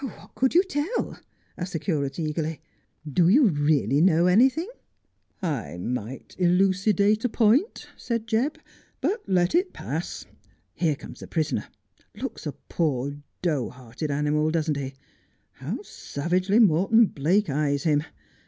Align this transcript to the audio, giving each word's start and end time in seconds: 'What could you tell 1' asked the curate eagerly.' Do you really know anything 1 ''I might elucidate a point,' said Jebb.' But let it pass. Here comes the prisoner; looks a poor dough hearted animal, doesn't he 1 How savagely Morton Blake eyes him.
'What 0.01 0.33
could 0.33 0.55
you 0.55 0.63
tell 0.63 0.89
1' 1.09 1.19
asked 1.59 1.73
the 1.73 1.77
curate 1.79 2.17
eagerly.' 2.17 2.59
Do 3.13 3.29
you 3.29 3.47
really 3.49 4.01
know 4.01 4.25
anything 4.25 4.67
1 5.41 5.51
''I 5.63 5.77
might 5.77 6.35
elucidate 6.39 7.23
a 7.23 7.29
point,' 7.29 7.87
said 7.97 8.25
Jebb.' 8.25 8.55
But 9.01 9.21
let 9.27 9.53
it 9.53 9.73
pass. 9.73 10.25
Here 10.73 10.95
comes 10.95 11.19
the 11.19 11.27
prisoner; 11.27 11.67
looks 12.15 12.47
a 12.47 12.53
poor 12.53 13.15
dough 13.43 13.69
hearted 13.69 14.09
animal, 14.09 14.49
doesn't 14.49 14.77
he 14.77 14.95
1 15.59 15.75
How 15.77 15.79
savagely 15.83 16.57
Morton 16.57 17.05
Blake 17.05 17.47
eyes 17.47 17.83
him. 17.83 18.01